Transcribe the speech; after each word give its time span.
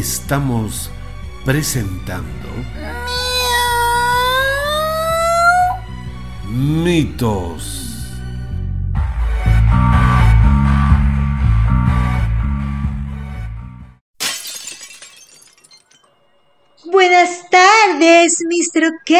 estamos 0.00 0.90
presentando 1.44 2.48
mitos. 6.48 7.76
Buenas 16.86 17.50
tardes, 17.50 18.38
Mr. 18.46 18.90
K. 19.04 19.18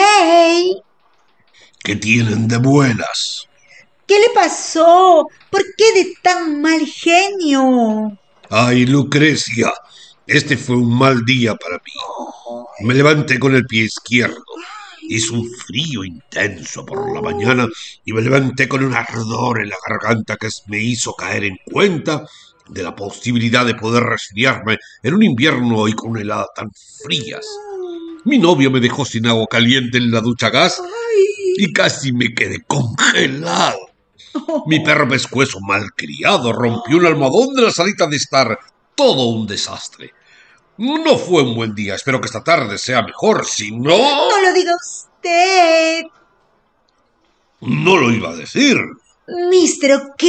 ¿Qué 1.84 1.96
tienen 1.96 2.48
de 2.48 2.56
buenas? 2.56 3.46
¿Qué 4.06 4.18
le 4.18 4.30
pasó? 4.34 5.28
¿Por 5.50 5.62
qué 5.76 5.92
de 5.92 6.14
tan 6.22 6.62
mal 6.62 6.86
genio? 6.86 8.18
Ay, 8.48 8.86
Lucrecia, 8.86 9.70
este 10.30 10.56
fue 10.56 10.76
un 10.76 10.96
mal 10.96 11.24
día 11.24 11.56
para 11.56 11.76
mí. 11.78 12.86
Me 12.86 12.94
levanté 12.94 13.40
con 13.40 13.52
el 13.56 13.66
pie 13.66 13.82
izquierdo. 13.82 14.44
Hizo 15.02 15.34
un 15.34 15.50
frío 15.50 16.04
intenso 16.04 16.86
por 16.86 17.12
la 17.12 17.20
mañana 17.20 17.66
y 18.04 18.12
me 18.12 18.22
levanté 18.22 18.68
con 18.68 18.84
un 18.84 18.94
ardor 18.94 19.60
en 19.60 19.70
la 19.70 19.76
garganta 19.88 20.36
que 20.36 20.48
me 20.68 20.80
hizo 20.80 21.14
caer 21.14 21.42
en 21.42 21.56
cuenta 21.64 22.24
de 22.68 22.82
la 22.84 22.94
posibilidad 22.94 23.66
de 23.66 23.74
poder 23.74 24.04
resfriarme 24.04 24.78
en 25.02 25.14
un 25.14 25.24
invierno 25.24 25.88
y 25.88 25.94
con 25.94 26.16
heladas 26.16 26.50
tan 26.54 26.70
frías. 27.02 27.44
Mi 28.24 28.38
novio 28.38 28.70
me 28.70 28.78
dejó 28.78 29.04
sin 29.04 29.26
agua 29.26 29.48
caliente 29.50 29.98
en 29.98 30.12
la 30.12 30.20
ducha 30.20 30.50
gas 30.50 30.80
y 31.56 31.72
casi 31.72 32.12
me 32.12 32.32
quedé 32.32 32.62
congelado. 32.68 33.78
Mi 34.66 34.78
perro 34.78 35.08
pescuezo 35.08 35.58
malcriado 35.58 36.52
rompió 36.52 36.98
un 36.98 37.06
almohadón 37.06 37.52
de 37.56 37.62
la 37.62 37.72
salita 37.72 38.06
de 38.06 38.16
estar. 38.16 38.60
Todo 38.94 39.24
un 39.24 39.48
desastre. 39.48 40.12
No 40.80 41.18
fue 41.18 41.42
un 41.42 41.54
buen 41.54 41.74
día. 41.74 41.94
Espero 41.94 42.22
que 42.22 42.26
esta 42.26 42.42
tarde 42.42 42.78
sea 42.78 43.02
mejor. 43.02 43.44
Si 43.44 43.70
no... 43.70 43.98
No 43.98 44.40
lo 44.42 44.52
diga 44.54 44.72
usted. 44.74 46.04
No 47.60 47.98
lo 47.98 48.10
iba 48.10 48.30
a 48.30 48.36
decir. 48.36 48.78
Mr. 49.28 50.14
K. 50.16 50.26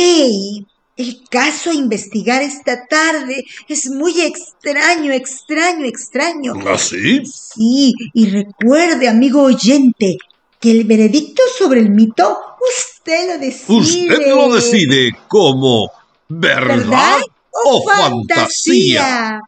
El 0.98 1.24
caso 1.30 1.70
a 1.70 1.74
investigar 1.74 2.42
esta 2.42 2.86
tarde 2.86 3.46
es 3.70 3.90
muy 3.92 4.20
extraño, 4.20 5.14
extraño, 5.14 5.86
extraño. 5.86 6.54
¿Ah, 6.68 6.78
sí? 6.78 7.26
Sí, 7.26 7.94
y 8.14 8.30
recuerde, 8.30 9.08
amigo 9.08 9.44
oyente, 9.44 10.18
que 10.60 10.72
el 10.72 10.84
veredicto 10.84 11.44
sobre 11.58 11.80
el 11.80 11.92
mito 11.92 12.38
usted 12.78 13.28
lo 13.28 13.38
decide. 13.40 13.78
Usted 13.78 14.28
lo 14.28 14.54
decide 14.54 15.18
como 15.30 15.90
verdad, 16.28 16.76
¿Verdad 16.76 17.22
o 17.52 17.84
fantasía. 17.90 19.40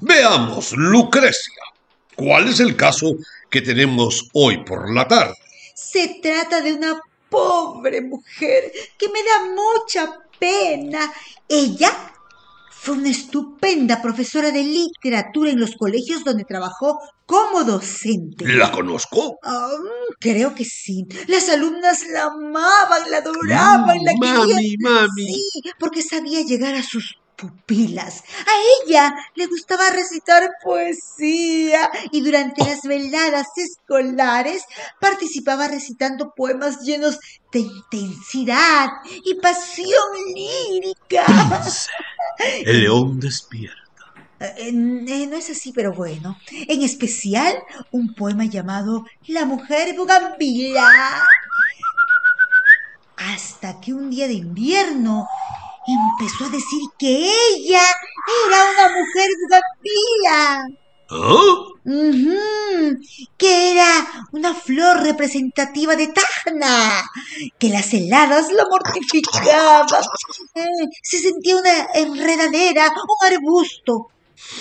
Veamos, 0.00 0.72
Lucrecia, 0.72 1.62
¿cuál 2.14 2.48
es 2.48 2.60
el 2.60 2.76
caso 2.76 3.16
que 3.50 3.60
tenemos 3.62 4.28
hoy 4.34 4.62
por 4.64 4.92
la 4.94 5.06
tarde? 5.08 5.34
Se 5.74 6.18
trata 6.22 6.60
de 6.60 6.72
una 6.74 7.00
pobre 7.28 8.00
mujer 8.02 8.72
que 8.98 9.08
me 9.08 9.20
da 9.20 9.54
mucha 9.54 10.12
pena. 10.38 11.12
Ella 11.48 11.90
fue 12.70 12.96
una 12.96 13.10
estupenda 13.10 14.00
profesora 14.00 14.50
de 14.50 14.62
literatura 14.62 15.50
en 15.50 15.58
los 15.60 15.74
colegios 15.76 16.22
donde 16.24 16.44
trabajó 16.44 16.98
como 17.24 17.64
docente. 17.64 18.46
¿La 18.46 18.70
conozco? 18.70 19.38
Ah, 19.42 19.68
creo 20.20 20.54
que 20.54 20.64
sí. 20.64 21.04
Las 21.26 21.48
alumnas 21.48 22.04
la 22.12 22.24
amaban, 22.24 23.10
la 23.10 23.18
adoraban, 23.18 23.98
la 24.04 24.12
Mm, 24.14 24.18
mami, 24.20 24.46
querían. 24.54 24.76
mami. 24.80 25.26
Sí, 25.26 25.42
porque 25.80 26.02
sabía 26.02 26.42
llegar 26.42 26.74
a 26.76 26.82
sus 26.82 27.14
pupilas. 27.36 28.22
A 28.40 28.86
ella 28.86 29.14
le 29.34 29.46
gustaba 29.46 29.90
recitar 29.90 30.50
poesía 30.62 31.90
y 32.10 32.20
durante 32.22 32.64
las 32.64 32.82
veladas 32.82 33.46
escolares 33.56 34.64
participaba 35.00 35.68
recitando 35.68 36.32
poemas 36.34 36.80
llenos 36.80 37.18
de 37.52 37.60
intensidad 37.60 38.88
y 39.24 39.34
pasión 39.34 40.10
lírica. 40.34 41.24
El 42.64 42.82
león 42.82 43.20
despierta. 43.20 43.86
Eh, 44.40 44.54
eh, 44.58 44.72
no 44.72 45.36
es 45.36 45.50
así, 45.50 45.72
pero 45.72 45.92
bueno. 45.92 46.38
En 46.50 46.82
especial, 46.82 47.56
un 47.90 48.14
poema 48.14 48.44
llamado 48.44 49.06
La 49.26 49.44
mujer 49.44 49.96
bugambila. 49.96 51.22
Hasta 53.16 53.80
que 53.80 53.94
un 53.94 54.10
día 54.10 54.26
de 54.26 54.34
invierno 54.34 55.26
empezó 55.92 56.44
a 56.46 56.48
decir 56.50 56.80
que 56.98 57.30
ella 57.54 57.82
era 58.46 58.58
una 58.72 58.88
mujer 58.88 59.30
bugambila. 59.42 60.68
¿Ah? 61.08 61.76
Ujú, 61.84 62.98
que 63.36 63.72
era 63.72 64.26
una 64.32 64.52
flor 64.54 65.02
representativa 65.04 65.94
de 65.94 66.08
Tacna, 66.08 67.04
que 67.60 67.68
las 67.68 67.94
heladas 67.94 68.46
lo 68.52 68.68
mortificaban. 68.68 69.86
Eh, 70.56 70.88
se 71.00 71.18
sentía 71.18 71.56
una 71.56 71.86
enredadera, 71.94 72.88
un 72.88 73.34
arbusto. 73.34 74.08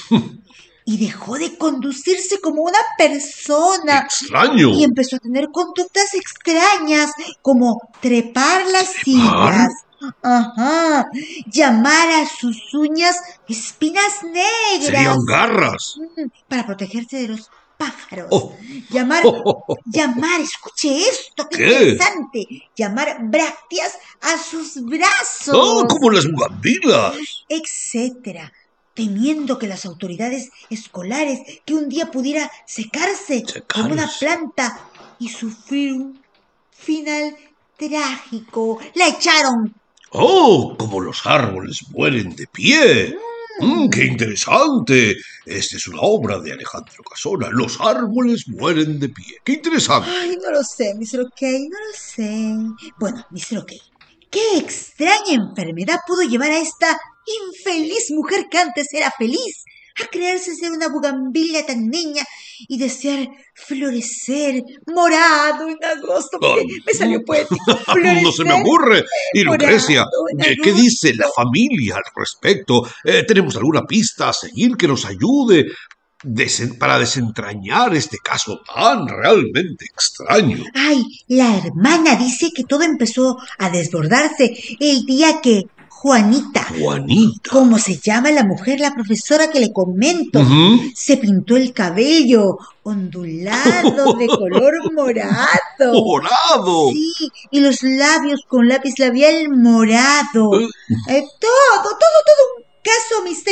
Y 0.88 1.04
dejó 1.04 1.40
de 1.40 1.58
conducirse 1.58 2.40
como 2.40 2.62
una 2.62 2.78
persona. 2.96 4.02
Extraño. 4.02 4.70
Y 4.70 4.84
empezó 4.84 5.16
a 5.16 5.20
tener 5.20 5.50
conductas 5.52 6.14
extrañas, 6.14 7.10
como 7.42 7.82
trepar 8.02 8.68
las 8.68 8.90
sillas. 9.04 9.85
Ajá. 10.22 11.08
Llamar 11.52 12.10
a 12.10 12.28
sus 12.28 12.74
uñas 12.74 13.16
espinas 13.48 14.24
negras. 14.24 14.86
Serían 14.86 15.26
garras. 15.26 15.96
Mm, 15.98 16.28
para 16.48 16.66
protegerse 16.66 17.18
de 17.18 17.28
los 17.30 17.50
pájaros. 17.78 18.28
Oh. 18.32 18.56
Llamar, 18.90 19.24
Oh, 19.26 19.66
llamar, 19.86 20.40
escuche 20.42 21.08
esto, 21.10 21.48
qué, 21.50 21.58
¿Qué? 21.58 21.66
interesante. 21.92 22.48
Llamar 22.76 23.18
brácteas 23.24 23.98
a 24.22 24.38
sus 24.38 24.82
brazos, 24.86 25.54
Oh, 25.54 25.86
como 25.88 26.10
las 26.12 26.26
bugambilas. 26.32 27.16
etcétera. 27.50 28.52
Temiendo 28.94 29.60
que 29.60 29.68
las 29.68 29.86
autoridades 29.86 30.52
escolares 30.70 31.40
que 31.66 31.74
un 31.74 31.90
día 31.90 32.12
pudiera 32.12 32.50
secarse, 32.66 33.44
como 33.74 33.92
una 33.92 34.08
Secarse. 34.08 34.26
planta 34.26 34.80
y 35.20 35.28
sufrir 35.28 35.92
un 35.94 36.24
final 36.72 37.36
trágico. 37.78 38.80
La 38.94 39.08
echaron. 39.10 39.76
Oh, 40.18 40.78
como 40.78 41.02
los 41.02 41.26
árboles 41.26 41.90
mueren 41.90 42.34
de 42.38 42.48
pie. 42.48 43.18
Mm, 43.60 43.90
¡Qué 43.90 44.06
interesante! 44.06 45.14
Esta 45.46 45.76
es 45.76 45.88
una 45.90 46.00
obra 46.02 46.40
de 46.40 46.54
Alejandro 46.54 47.04
Casona. 47.04 47.50
Los 47.52 47.82
árboles 47.82 48.48
mueren 48.48 48.98
de 48.98 49.10
pie. 49.10 49.40
¡Qué 49.44 49.54
interesante! 49.54 50.10
Ay, 50.10 50.38
no 50.42 50.52
lo 50.52 50.64
sé, 50.64 50.94
Mr. 50.96 51.20
OK, 51.20 51.42
no 51.42 51.78
lo 51.78 51.94
sé. 51.94 52.56
Bueno, 52.98 53.26
Mr. 53.30 53.58
OK, 53.58 53.74
¿qué 54.32 54.58
extraña 54.58 55.34
enfermedad 55.34 56.00
pudo 56.08 56.22
llevar 56.22 56.52
a 56.52 56.60
esta 56.60 56.98
infeliz 57.50 58.10
mujer 58.12 58.46
que 58.50 58.60
antes 58.60 58.94
era 58.94 59.12
feliz 59.12 59.66
a 60.04 60.08
creerse 60.08 60.54
ser 60.56 60.72
una 60.72 60.90
bugambilla 60.90 61.66
tan 61.66 61.88
niña 61.90 62.24
y 62.68 62.78
desear 62.78 63.30
florecer 63.54 64.64
morado 64.88 65.68
en 65.70 65.78
agosto? 65.84 66.38
Ay. 66.42 66.66
me 66.86 66.94
salió 66.94 67.24
poético. 67.24 67.56
no 68.24 68.32
se 68.32 68.44
me 68.44 68.54
ocurre. 68.54 69.06
Y 69.34 69.42
Lucrecia, 69.44 70.06
eh, 70.40 70.56
¿qué 70.62 70.74
dice 70.74 71.14
la 71.14 71.28
familia 71.36 71.96
al 71.96 72.04
respecto? 72.16 72.88
Eh, 73.04 73.24
¿Tenemos 73.28 73.56
alguna 73.56 73.84
pista 73.84 74.30
a 74.30 74.34
seguir 74.34 74.76
que 74.76 74.88
nos 74.88 75.06
ayude 75.06 75.66
desen- 76.24 76.78
para 76.78 77.00
desentrañar 77.00 77.96
este 77.96 78.18
caso 78.18 78.60
tan 78.74 79.08
realmente 79.08 79.86
extraño? 79.86 80.64
Ay, 80.74 81.04
la 81.28 81.58
hermana 81.58 82.16
dice 82.16 82.50
que 82.54 82.64
todo 82.64 82.84
empezó 82.84 83.38
a 83.60 83.70
desbordarse 83.70 84.54
el 84.80 85.06
día 85.06 85.40
que 85.42 85.64
Juanita, 85.98 86.68
Juanita. 86.78 87.50
¿cómo 87.50 87.80
se 87.80 87.98
llama 87.98 88.30
la 88.30 88.44
mujer, 88.44 88.80
la 88.80 88.94
profesora 88.94 89.50
que 89.50 89.60
le 89.60 89.72
comento? 89.72 90.40
Se 90.94 91.18
pintó 91.18 91.56
el 91.56 91.74
cabello 91.74 92.58
ondulado 92.84 94.14
de 94.20 94.28
color 94.28 94.94
morado. 94.94 95.94
¡Morado! 95.94 96.90
Sí, 96.92 97.32
y 97.50 97.60
los 97.60 97.82
labios 97.82 98.42
con 98.48 98.68
lápiz 98.68 98.94
labial 99.00 99.50
morado. 99.50 100.60
Eh. 100.60 100.68
Eh, 101.10 101.24
todo, 101.40 101.82
todo, 101.82 101.92
todo 102.00 102.45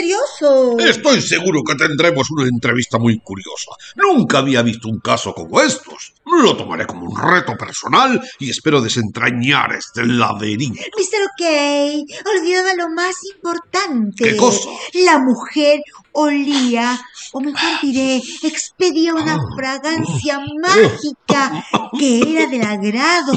misterioso. 0.04 0.78
Estoy 0.80 1.22
seguro 1.22 1.62
que 1.64 1.76
tendremos 1.76 2.30
una 2.32 2.48
entrevista 2.48 2.98
muy 2.98 3.20
curiosa. 3.20 3.72
Nunca 3.96 4.40
había 4.40 4.62
visto 4.62 4.90
un 4.90 5.00
caso 5.00 5.34
como 5.34 5.62
estos. 5.62 6.14
Lo 6.26 6.56
tomaré 6.56 6.86
como 6.86 7.06
un 7.06 7.18
reto 7.18 7.54
personal 7.58 8.22
y 8.40 8.50
espero 8.50 8.82
desentrañar 8.82 9.74
este 9.74 10.06
laberinto. 10.06 10.82
Mr. 10.98 11.24
OK, 11.26 12.40
olvidaba 12.40 12.74
lo 12.76 12.90
más 12.90 13.16
importante. 13.36 14.24
¿Qué 14.24 14.38
cosa? 14.38 14.70
La 14.94 15.20
mujer 15.20 15.82
olía, 16.14 17.00
o 17.34 17.40
mejor 17.42 17.70
diré, 17.82 18.22
expedía 18.44 19.14
una 19.14 19.38
fragancia 19.56 20.40
mágica 20.62 21.66
que 21.98 22.22
era 22.22 22.48
del 22.50 22.64
agrado 22.64 23.34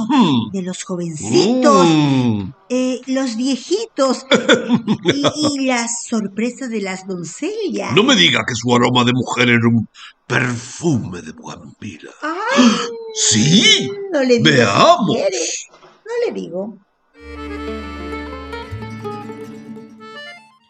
de 0.52 0.62
los 0.62 0.84
jovencitos, 0.84 1.86
Mm. 1.86 2.52
eh, 2.68 3.00
los 3.06 3.36
viejitos 3.36 4.26
y, 5.04 5.54
y 5.54 5.66
la 5.66 5.86
sorpresa 5.88 6.68
de 6.68 6.80
las 6.82 7.06
doncellas. 7.06 7.92
No 7.92 8.02
me 8.02 8.14
diga 8.16 8.40
que 8.46 8.54
su 8.54 8.74
aroma 8.74 9.04
de 9.04 9.12
mujer 9.12 9.48
era 9.48 9.66
un 9.68 9.88
perfume 10.26 11.22
de. 11.22 11.32
Ay, 12.22 12.70
Sí, 13.14 13.90
no 14.12 14.20
le 14.22 14.38
digo 14.38 14.44
veamos. 14.44 15.16
No 16.04 16.26
le 16.26 16.32
digo. 16.32 16.76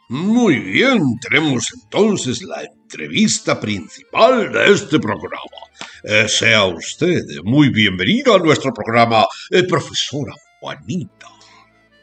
Muy 0.08 0.60
bien, 0.60 1.02
tenemos 1.20 1.72
entonces 1.74 2.40
la 2.40 2.62
entrevista 2.62 3.58
principal 3.58 4.52
de 4.52 4.72
este 4.72 5.00
programa. 5.00 5.40
Eh, 6.04 6.28
sea 6.28 6.64
usted 6.66 7.24
muy 7.42 7.70
bienvenida 7.70 8.36
a 8.36 8.38
nuestro 8.38 8.72
programa, 8.72 9.26
eh, 9.50 9.64
profesora 9.64 10.32
Juanita. 10.60 11.26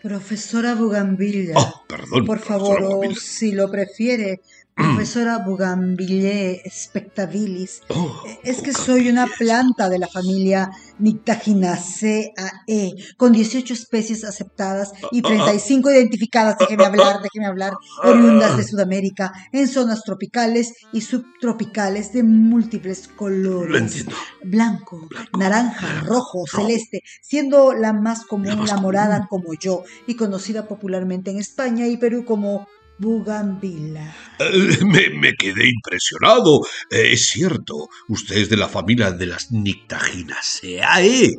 Profesora 0.02 0.76
Bugambilla. 0.76 1.54
Ah, 1.56 1.82
perdón. 1.88 2.26
Por 2.26 2.42
profesora 2.42 2.82
favor, 2.82 3.06
o 3.06 3.16
si 3.16 3.54
lo 3.54 3.72
prefiere, 3.72 4.42
profesora 4.76 5.40
Bugambille 5.40 6.62
spectabilis. 6.70 7.82
Oh, 7.90 8.24
Es 8.44 8.62
que 8.62 8.74
soy 8.74 9.10
una 9.10 9.28
planta 9.28 9.90
de 9.90 10.00
la 10.00 10.08
familia 10.08 10.72
Nyctaginaceae, 11.00 12.34
E, 12.68 12.92
con 13.18 13.32
18 13.32 13.74
especies 13.74 14.24
aceptadas 14.24 14.94
y 15.12 15.22
35 15.22 15.92
identificadas, 15.92 16.58
déjeme 16.58 16.86
hablar, 16.86 17.22
déjeme 17.22 17.48
hablar, 17.48 17.74
oriundas 18.04 18.58
de 18.58 18.64
Sudamérica, 18.64 19.32
en 19.52 19.68
zonas 19.68 20.04
tropicales 20.04 20.74
y 20.92 21.02
subtropicales 21.02 22.14
de 22.14 22.24
múltiples 22.24 23.08
colores. 23.08 23.72
Lo 23.72 23.78
entiendo. 23.78 24.16
Blanco, 24.44 25.08
Blanco, 25.10 25.38
naranja, 25.38 26.02
rojo, 26.06 26.46
celeste, 26.48 27.02
siendo 27.22 27.74
la 27.74 27.94
más 27.94 28.26
común 28.26 28.66
La 28.66 28.78
morada 28.78 29.28
como 29.30 29.54
yo 29.54 29.84
y 30.08 30.16
conocida 30.16 30.68
popularmente 30.68 31.32
en 31.32 31.38
España 31.38 31.88
y 31.88 31.98
Perú 31.98 32.26
como 32.26 32.68
Bugambilla. 32.98 34.16
Eh, 34.40 34.84
me, 34.86 35.10
me 35.10 35.34
quedé 35.34 35.70
impresionado. 35.70 36.62
Eh, 36.90 37.14
es 37.14 37.28
cierto, 37.28 37.88
usted 38.08 38.38
es 38.38 38.50
de 38.50 38.58
la 38.58 38.70
familia 38.70 39.12
de 39.12 39.26
las 39.26 39.52
Nyctaginaceae. 39.52 41.32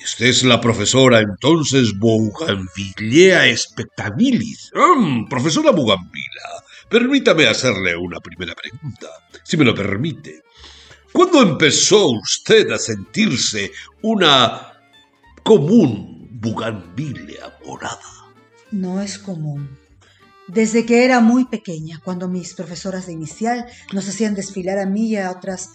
Y 0.00 0.04
usted 0.04 0.26
es 0.26 0.42
la 0.44 0.60
profesora 0.60 1.20
entonces 1.20 1.96
Bougainvillea 1.98 3.56
spectabilis. 3.56 4.70
Mm, 4.74 5.28
profesora 5.28 5.70
Bougainvilla, 5.70 6.48
permítame 6.88 7.46
hacerle 7.46 7.96
una 7.96 8.18
primera 8.20 8.54
pregunta, 8.54 9.08
si 9.44 9.56
me 9.56 9.64
lo 9.64 9.74
permite. 9.74 10.42
¿Cuándo 11.12 11.42
empezó 11.42 12.08
usted 12.08 12.70
a 12.70 12.78
sentirse 12.78 13.70
una 14.02 14.72
común 15.42 16.28
Bougainvillea 16.32 17.58
morada? 17.64 18.00
No 18.70 19.00
es 19.00 19.18
común. 19.18 19.81
Desde 20.52 20.84
que 20.84 21.06
era 21.06 21.20
muy 21.20 21.46
pequeña, 21.46 21.98
cuando 22.04 22.28
mis 22.28 22.52
profesoras 22.52 23.06
de 23.06 23.14
inicial 23.14 23.64
nos 23.94 24.06
hacían 24.06 24.34
desfilar 24.34 24.78
a 24.78 24.84
mí 24.84 25.06
y 25.08 25.16
a 25.16 25.30
otras 25.30 25.70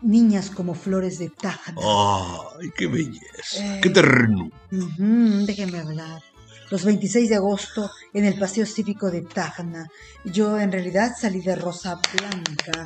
niñas 0.00 0.48
como 0.50 0.72
flores 0.74 1.18
de 1.18 1.28
tájana. 1.28 1.78
¡Ay, 1.78 2.70
qué 2.74 2.86
belleza! 2.86 3.58
Eh. 3.76 3.80
¡Qué 3.82 3.90
ternura! 3.90 4.48
Ujú, 4.72 5.44
déjenme 5.44 5.80
hablar. 5.80 6.22
Los 6.70 6.84
26 6.84 7.28
de 7.28 7.34
agosto 7.36 7.90
en 8.14 8.24
el 8.24 8.38
paseo 8.38 8.64
cívico 8.64 9.10
de 9.10 9.22
Tájana. 9.22 9.86
Yo 10.24 10.58
en 10.58 10.70
realidad 10.72 11.12
salí 11.18 11.40
de 11.40 11.54
rosa 11.56 11.98
blanca, 12.12 12.84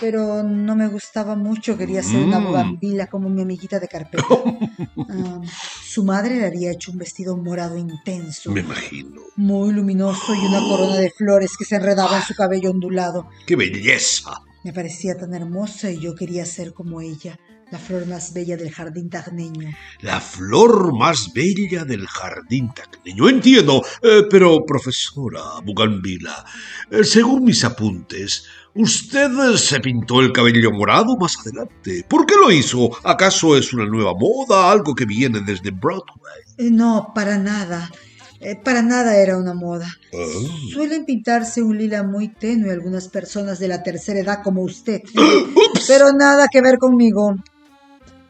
pero 0.00 0.42
no 0.42 0.76
me 0.76 0.86
gustaba 0.88 1.34
mucho. 1.34 1.76
Quería 1.78 2.02
ser 2.02 2.24
una 2.24 2.40
Mm. 2.40 2.44
bugambila 2.46 3.06
como 3.08 3.28
mi 3.30 3.40
amiguita 3.42 3.78
de 3.78 3.88
carpeta. 3.88 4.24
Ah, 5.08 5.40
su 5.92 6.04
madre 6.04 6.36
le 6.36 6.46
había 6.46 6.70
hecho 6.70 6.90
un 6.90 6.96
vestido 6.96 7.36
morado 7.36 7.76
intenso. 7.76 8.50
Me 8.50 8.60
imagino. 8.60 9.20
muy 9.36 9.74
luminoso 9.74 10.34
y 10.34 10.38
una 10.38 10.60
corona 10.60 10.96
de 10.96 11.10
flores 11.10 11.50
que 11.58 11.66
se 11.66 11.76
enredaba 11.76 12.16
en 12.16 12.22
su 12.22 12.34
cabello 12.34 12.70
ondulado. 12.70 13.28
¡Qué 13.46 13.56
belleza! 13.56 14.40
Me 14.64 14.72
parecía 14.72 15.18
tan 15.18 15.34
hermosa 15.34 15.90
y 15.90 16.00
yo 16.00 16.14
quería 16.14 16.46
ser 16.46 16.72
como 16.72 17.02
ella, 17.02 17.38
la 17.70 17.78
flor 17.78 18.06
más 18.06 18.32
bella 18.32 18.56
del 18.56 18.70
jardín 18.70 19.10
tagneño. 19.10 19.70
La 20.00 20.18
flor 20.18 20.94
más 20.96 21.30
bella 21.34 21.84
del 21.84 22.06
jardín 22.06 22.72
tacneño. 22.72 23.28
Entiendo, 23.28 23.84
eh, 24.00 24.22
pero 24.30 24.64
profesora 24.64 25.42
Bugambila, 25.62 26.42
eh, 26.90 27.04
según 27.04 27.44
mis 27.44 27.64
apuntes, 27.64 28.46
usted 28.74 29.54
se 29.56 29.80
pintó 29.80 30.20
el 30.20 30.32
cabello 30.32 30.70
morado 30.72 31.16
más 31.16 31.36
adelante. 31.38 32.04
¿Por 32.08 32.26
qué 32.26 32.34
lo 32.36 32.50
hizo? 32.50 32.90
¿Acaso 33.04 33.56
es 33.56 33.72
una 33.72 33.86
nueva 33.86 34.12
moda, 34.14 34.70
algo 34.70 34.94
que 34.94 35.04
viene 35.04 35.40
desde 35.40 35.70
Broadway? 35.70 36.42
Eh, 36.58 36.70
No, 36.70 37.12
para 37.14 37.38
nada. 37.38 37.90
Eh, 38.40 38.56
para 38.56 38.82
nada 38.82 39.16
era 39.16 39.38
una 39.38 39.54
moda. 39.54 39.86
Ah. 40.12 40.26
Suelen 40.72 41.04
pintarse 41.04 41.62
un 41.62 41.78
lila 41.78 42.02
muy 42.02 42.28
tenue 42.28 42.72
algunas 42.72 43.06
personas 43.08 43.60
de 43.60 43.68
la 43.68 43.84
tercera 43.84 44.18
edad 44.18 44.42
como 44.42 44.62
usted. 44.62 45.02
Pero 45.86 46.12
nada 46.12 46.48
que 46.50 46.60
ver 46.60 46.78
conmigo. 46.78 47.36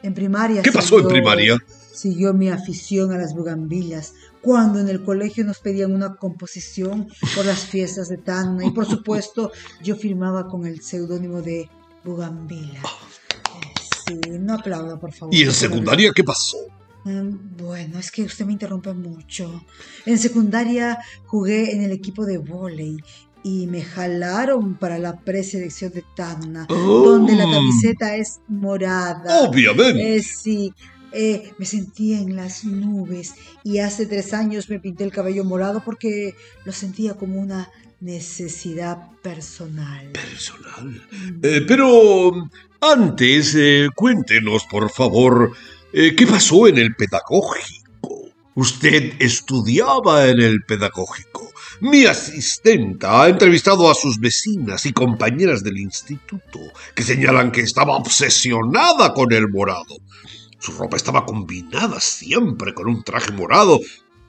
En 0.03 0.13
primaria. 0.13 0.61
¿Qué 0.61 0.71
pasó 0.71 0.99
en 0.99 1.07
primaria? 1.07 1.57
Siguió 1.93 2.33
mi 2.33 2.49
afición 2.49 3.11
a 3.11 3.17
las 3.17 3.33
bugambillas. 3.33 4.13
Cuando 4.43 4.79
en 4.79 4.89
el 4.89 5.03
colegio 5.03 5.43
nos 5.45 5.59
pedían 5.59 5.93
una 5.95 6.15
composición 6.15 7.07
por 7.35 7.45
las 7.45 7.65
fiestas 7.65 8.09
de 8.09 8.17
Tacna. 8.17 8.65
Y 8.65 8.71
por 8.71 8.85
supuesto, 8.85 9.51
yo 9.81 9.95
firmaba 9.95 10.47
con 10.47 10.65
el 10.67 10.81
seudónimo 10.81 11.41
de 11.41 11.69
Bugambila. 12.03 12.79
Eh, 12.79 13.73
Sí, 14.05 14.19
no 14.37 14.55
aplauda, 14.55 14.99
por 14.99 15.13
favor. 15.13 15.33
¿Y 15.33 15.43
en 15.43 15.53
secundaria 15.53 16.11
qué 16.13 16.23
pasó? 16.25 16.57
Mm, 17.05 17.55
Bueno, 17.57 17.99
es 17.99 18.11
que 18.11 18.23
usted 18.23 18.45
me 18.45 18.51
interrumpe 18.53 18.93
mucho. 18.93 19.63
En 20.05 20.17
secundaria 20.19 20.99
jugué 21.25 21.71
en 21.73 21.83
el 21.83 21.91
equipo 21.93 22.25
de 22.25 22.37
vóley 22.37 22.97
y 23.45 23.67
me 23.67 23.81
jalaron 23.81 24.75
para 24.75 24.99
la 24.99 25.19
preselección 25.21 25.91
de 25.93 26.03
Tacna, 26.17 26.65
donde 26.67 27.33
la 27.35 27.45
Oh, 27.45 27.51
camiseta 27.51 28.15
es 28.17 28.39
morada. 28.49 29.41
Obviamente. 29.47 30.17
Eh, 30.17 30.21
sí, 30.21 30.73
eh, 31.13 31.53
me 31.57 31.65
sentía 31.65 32.19
en 32.19 32.35
las 32.35 32.63
nubes 32.65 33.33
y 33.63 33.79
hace 33.79 34.05
tres 34.05 34.33
años 34.33 34.69
me 34.69 34.79
pinté 34.79 35.03
el 35.03 35.11
cabello 35.11 35.43
morado 35.43 35.81
porque 35.83 36.35
lo 36.65 36.71
sentía 36.71 37.13
como 37.13 37.39
una 37.39 37.69
necesidad 38.03 39.11
personal. 39.21 40.11
Personal. 40.11 41.07
Eh, 41.41 41.61
pero 41.67 42.49
antes, 42.81 43.55
eh, 43.55 43.87
cuéntenos, 43.95 44.65
por 44.65 44.89
favor, 44.89 45.53
eh, 45.93 46.13
¿qué 46.15 46.27
pasó 46.27 46.67
en 46.67 46.77
el 46.77 46.95
pedagógico? 46.95 47.83
Usted 48.55 49.13
estudiaba 49.19 50.27
en 50.27 50.41
el 50.41 50.63
pedagógico. 50.63 51.53
Mi 51.79 52.05
asistenta 52.05 53.23
ha 53.23 53.29
entrevistado 53.29 53.89
a 53.89 53.95
sus 53.95 54.19
vecinas 54.19 54.85
y 54.85 54.93
compañeras 54.93 55.63
del 55.63 55.77
instituto, 55.77 56.59
que 56.93 57.03
señalan 57.03 57.51
que 57.51 57.61
estaba 57.61 57.95
obsesionada 57.95 59.13
con 59.13 59.31
el 59.31 59.49
morado. 59.49 59.95
Su 60.63 60.71
ropa 60.71 60.95
estaba 60.95 61.25
combinada 61.25 61.99
siempre 61.99 62.73
con 62.73 62.87
un 62.87 63.03
traje 63.03 63.33
morado. 63.33 63.81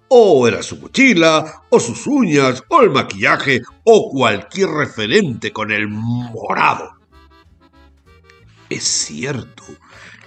O 0.09 0.49
era 0.49 0.65
su 0.65 0.77
mochila, 0.79 1.63
o 1.71 1.79
sus 1.79 2.09
uñas, 2.09 2.61
o 2.69 2.83
el 2.83 2.91
maquillaje, 2.91 3.63
o 3.85 4.11
cualquier 4.11 4.71
referente 4.71 5.53
con 5.53 5.71
el 5.71 5.87
morado. 5.87 6.99
¿Es 8.69 8.83
cierto 8.83 9.63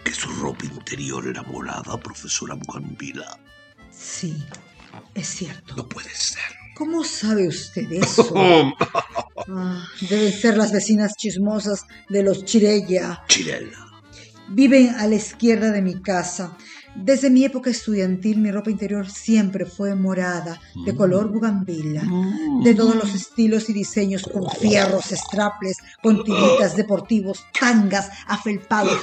que 0.05 0.13
su 0.13 0.29
ropa 0.29 0.63
interior 0.63 1.27
era 1.27 1.43
morada, 1.43 1.99
profesora 1.99 2.55
Bugambila? 2.55 3.37
Sí, 3.91 4.41
es 5.13 5.27
cierto. 5.27 5.75
No 5.75 5.89
puede 5.89 6.15
ser. 6.15 6.55
¿Cómo 6.73 7.03
sabe 7.03 7.49
usted 7.49 7.91
eso? 7.91 8.31
Ah, 8.33 9.85
deben 10.09 10.31
ser 10.31 10.55
las 10.55 10.71
vecinas 10.71 11.15
chismosas 11.17 11.85
de 12.07 12.23
los 12.23 12.45
Chirella. 12.45 13.25
Chirela. 13.27 13.86
Viven 14.49 14.95
a 14.95 15.07
la 15.07 15.15
izquierda 15.15 15.71
de 15.71 15.81
mi 15.81 16.01
casa. 16.01 16.57
Desde 16.95 17.29
mi 17.29 17.45
época 17.45 17.69
estudiantil, 17.69 18.39
mi 18.39 18.51
ropa 18.51 18.71
interior 18.71 19.07
siempre 19.09 19.65
fue 19.65 19.93
morada, 19.93 20.59
de 20.85 20.95
color 20.95 21.31
bugambila. 21.31 22.03
De 22.63 22.73
todos 22.73 22.95
los 22.95 23.13
estilos 23.13 23.69
y 23.69 23.73
diseños, 23.73 24.23
con 24.23 24.49
fierros, 24.49 25.05
straples, 25.05 25.77
con 26.01 26.23
tiritas 26.23 26.75
deportivos, 26.75 27.45
tangas, 27.59 28.09
afelpados, 28.27 28.99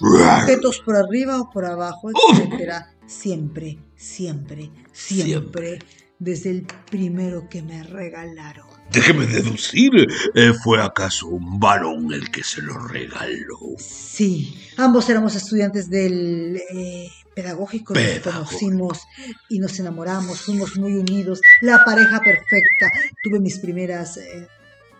objetos 0.00 0.80
por 0.84 0.96
arriba 0.96 1.40
o 1.40 1.50
por 1.50 1.64
abajo, 1.64 2.10
etcétera. 2.10 2.88
Siempre, 3.06 3.78
siempre, 3.94 4.70
siempre, 4.92 5.78
desde 6.22 6.50
el 6.50 6.66
primero 6.90 7.48
que 7.48 7.62
me 7.62 7.82
regalaron. 7.82 8.66
Déjeme 8.92 9.26
deducir, 9.26 9.90
eh, 10.34 10.52
¿fue 10.62 10.80
acaso 10.80 11.26
un 11.28 11.58
varón 11.58 12.12
el 12.12 12.30
que 12.30 12.44
se 12.44 12.62
lo 12.62 12.78
regaló? 12.78 13.58
Sí, 13.78 14.54
ambos 14.76 15.08
éramos 15.08 15.34
estudiantes 15.34 15.90
del 15.90 16.60
eh, 16.70 17.08
pedagógico, 17.34 17.94
nos 17.94 18.20
conocimos 18.20 19.00
y 19.48 19.58
nos 19.58 19.78
enamoramos, 19.80 20.42
fuimos 20.42 20.76
muy 20.76 20.94
unidos, 20.94 21.40
la 21.60 21.84
pareja 21.84 22.20
perfecta. 22.20 22.92
Tuve 23.24 23.40
mis 23.40 23.58
primeras 23.58 24.18
eh, 24.18 24.46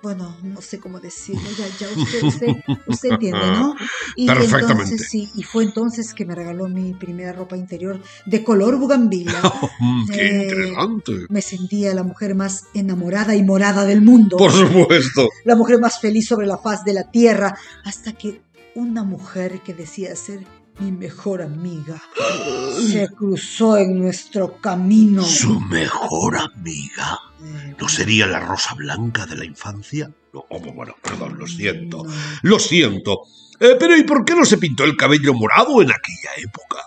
bueno, 0.03 0.37
no 0.43 0.61
sé 0.61 0.79
cómo 0.81 0.99
decirlo, 1.01 1.43
ya, 1.57 1.67
ya 1.79 1.89
usted, 1.97 2.23
usted, 2.25 2.49
usted 2.87 3.11
entiende, 3.13 3.47
¿no? 3.53 3.75
Y 4.17 4.27
Perfectamente. 4.27 4.73
entonces, 4.73 5.09
sí, 5.09 5.31
y 5.35 5.43
fue 5.45 5.65
entonces 5.65 6.13
que 6.13 6.25
me 6.25 6.35
regaló 6.35 6.69
mi 6.69 6.93
primera 6.95 7.33
ropa 7.33 7.57
interior 7.57 8.01
de 8.27 8.45
color 8.45 8.77
bugambila. 8.79 9.41
Mm, 9.81 10.07
¡Qué 10.11 10.21
Eh, 10.21 10.43
interesante! 10.45 11.13
Me 11.29 11.43
sentía 11.43 11.95
la 11.95 12.03
mujer 12.03 12.35
más 12.35 12.65
enamorada 12.75 13.35
y 13.35 13.43
morada 13.43 13.85
del 13.85 14.01
mundo. 14.03 14.37
Por 14.37 14.53
supuesto. 14.53 15.29
la 15.45 15.57
mujer 15.57 15.81
más 15.81 16.01
feliz 16.01 16.27
sobre 16.29 16.47
la 16.47 16.59
faz 16.59 16.85
de 16.85 16.93
la 16.93 17.11
tierra, 17.11 17.57
hasta 17.85 18.13
que 18.13 18.43
una 18.75 19.03
mujer 19.05 19.61
que 19.61 19.75
decía 19.75 20.15
ser 20.17 20.45
mi 20.79 20.93
mejor 20.93 21.43
amiga 21.43 22.03
se 22.91 23.09
cruzó 23.09 23.77
en 23.77 23.99
nuestro 23.99 24.61
camino. 24.61 25.23
¿Su 25.23 25.61
mejor 25.61 26.37
amiga? 26.37 27.19
Eh, 27.43 27.77
¿No 27.79 27.89
sería 27.89 28.27
la 28.27 28.41
rosa 28.41 28.75
blanca 28.75 29.27
de 29.27 29.37
la 29.37 29.45
infancia? 29.45 30.11
No, 30.33 30.45
oh, 30.49 30.61
bueno, 30.61 30.95
perdón, 31.03 31.39
lo 31.39 31.47
siento. 31.47 32.05
no. 32.05 32.13
Lo 32.43 32.59
siento. 32.59 33.23
Eh, 33.61 33.77
pero 33.79 33.97
¿y 33.97 34.03
por 34.05 34.25
qué 34.25 34.35
no 34.35 34.45
se 34.45 34.59
pintó 34.59 34.85
el 34.85 34.97
cabello 34.97 35.35
morado 35.35 35.83
en 35.83 35.91
aquella 35.91 36.31
época? 36.39 36.79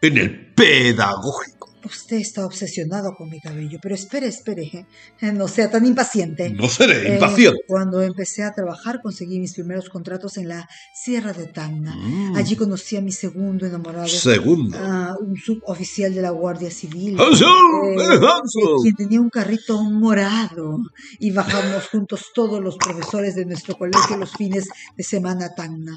En 0.00 0.16
el 0.16 0.54
pedagógico. 0.54 1.57
Usted 1.88 2.18
está 2.18 2.44
obsesionado 2.44 3.14
con 3.16 3.28
mi 3.30 3.40
cabello, 3.40 3.78
pero 3.82 3.94
espere, 3.94 4.26
espere, 4.28 4.86
eh, 5.20 5.32
no 5.32 5.48
sea 5.48 5.70
tan 5.70 5.86
impaciente. 5.86 6.50
No 6.50 6.68
seré 6.68 7.08
Eh, 7.08 7.14
impaciente. 7.14 7.60
cuando 7.66 8.02
empecé 8.02 8.42
a 8.44 8.52
trabajar 8.52 9.00
conseguí 9.02 9.40
mis 9.40 9.54
primeros 9.54 9.88
contratos 9.88 10.36
en 10.36 10.48
la 10.48 10.68
Sierra 10.94 11.32
de 11.32 11.46
Tacna. 11.46 11.94
Mm, 11.96 12.36
Allí 12.36 12.56
conocí 12.56 12.96
a 12.96 13.00
mi 13.00 13.12
segundo 13.12 13.66
enamorado, 13.66 14.06
Segundo. 14.08 14.76
un 15.20 15.36
suboficial 15.36 16.14
de 16.14 16.22
la 16.22 16.30
Guardia 16.30 16.70
Civil. 16.70 17.18
¡Hansel! 17.18 17.46
eh, 17.48 17.94
¡Eh, 17.96 18.18
Hansel! 18.22 18.74
quien 18.82 18.94
tenía 18.96 19.20
un 19.20 19.30
carrito 19.30 19.82
morado 19.82 20.78
y 21.18 21.30
bajamos 21.30 21.88
juntos 21.88 22.26
todos 22.34 22.62
los 22.62 22.76
profesores 22.76 23.34
de 23.34 23.46
nuestro 23.46 23.76
colegio 23.76 24.16
los 24.16 24.32
fines 24.32 24.68
de 24.96 25.04
semana 25.04 25.46
a 25.46 25.54
Tacna. 25.54 25.96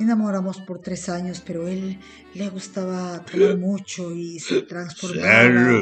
Enamoramos 0.00 0.58
por 0.66 0.80
tres 0.80 1.08
años, 1.08 1.42
pero 1.46 1.68
él 1.68 1.98
le 2.34 2.48
gustaba 2.48 3.24
mucho 3.58 4.10
y 4.12 4.38
se 4.40 4.62
transformaba. 4.62 5.80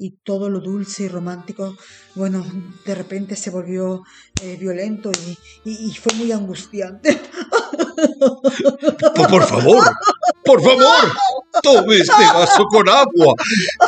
Y 0.00 0.10
todo 0.22 0.48
lo 0.48 0.60
dulce 0.60 1.02
y 1.04 1.08
romántico, 1.08 1.76
bueno, 2.14 2.46
de 2.86 2.94
repente 2.94 3.34
se 3.34 3.50
volvió 3.50 4.02
eh, 4.42 4.56
violento 4.56 5.10
y, 5.10 5.36
y- 5.68 5.90
y 5.90 5.94
fue 5.96 6.14
muy 6.14 6.30
angustiante. 6.30 7.20
Por, 9.16 9.28
por 9.28 9.42
favor, 9.44 9.84
por 10.44 10.62
favor, 10.62 11.12
tome 11.64 11.96
este 11.96 12.24
vaso 12.32 12.64
con 12.70 12.88
agua. 12.88 13.34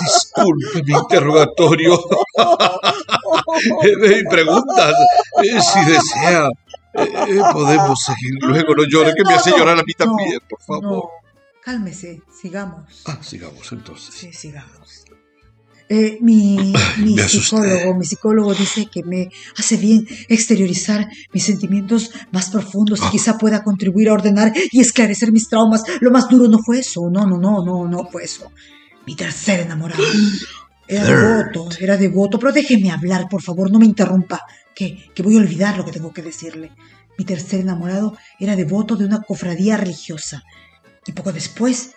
Disculpe 0.01 0.83
mi 0.85 0.99
interrogatorio. 0.99 1.97
Preguntas 4.31 4.95
eh, 5.45 5.61
si 5.61 5.85
desea. 5.91 6.49
Eh, 6.95 7.09
eh, 7.29 7.41
podemos 7.53 7.99
seguir 8.03 8.35
luego. 8.41 8.75
No 8.75 8.85
llore, 8.85 9.13
que 9.17 9.25
me 9.25 9.35
hace 9.35 9.51
llorar 9.51 9.79
a 9.79 9.83
mí 9.83 9.93
también, 9.95 10.39
por 10.49 10.61
favor. 10.63 11.09
cálmese, 11.63 12.23
sigamos. 12.41 13.03
Ah, 13.07 13.19
sigamos 13.23 13.71
entonces. 13.73 14.15
Sí, 14.15 14.33
sigamos. 14.33 15.05
Eh, 15.89 16.19
mi, 16.21 16.73
mi 16.99 17.19
psicólogo, 17.19 17.95
mi 17.95 18.05
psicólogo 18.07 18.55
dice 18.55 18.87
que 18.87 19.03
me 19.03 19.29
hace 19.57 19.77
bien 19.77 20.07
exteriorizar 20.29 21.09
mis 21.33 21.45
sentimientos 21.45 22.13
más 22.31 22.51
profundos 22.51 23.01
y 23.01 23.05
Ah. 23.07 23.09
quizá 23.11 23.39
pueda 23.39 23.63
contribuir 23.65 24.09
a 24.09 24.13
ordenar 24.15 24.53
y 24.71 24.81
esclarecer 24.81 25.33
mis 25.33 25.49
traumas. 25.49 25.83
Lo 26.01 26.11
más 26.13 26.29
duro 26.29 26.49
no 26.49 26.59
fue 26.61 26.79
eso, 26.79 27.03
no, 27.11 27.27
no, 27.27 27.39
no, 27.39 27.65
no, 27.65 27.89
no 27.89 28.05
fue 28.11 28.25
eso. 28.25 28.53
Mi 29.07 29.17
tercer 29.17 29.61
enamorado. 29.61 30.03
Era 30.93 31.05
devoto, 31.05 31.69
era 31.79 31.97
devoto, 31.97 32.37
pero 32.41 32.53
déjeme 32.53 32.91
hablar, 32.91 33.29
por 33.29 33.41
favor, 33.41 33.71
no 33.71 33.79
me 33.79 33.87
interrumpa, 33.87 34.41
que, 34.81 35.11
que 35.15 35.23
voy 35.23 35.37
a 35.37 35.41
olvidar 35.41 35.77
lo 35.77 35.85
que 35.85 35.93
tengo 35.93 36.11
que 36.11 36.23
decirle. 36.23 36.73
Mi 37.19 37.27
tercer 37.27 37.61
enamorado 37.61 38.17
era 38.39 38.57
devoto 38.57 38.97
de 38.97 39.05
una 39.05 39.21
cofradía 39.21 39.77
religiosa 39.77 40.43
y 41.07 41.13
poco 41.13 41.33
después 41.33 41.91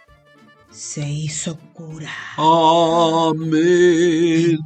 se 0.70 1.08
hizo 1.08 1.58
cura. 1.74 2.12
Amén. 2.36 3.40